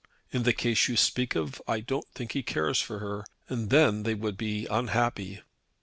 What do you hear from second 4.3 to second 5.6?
be unhappy."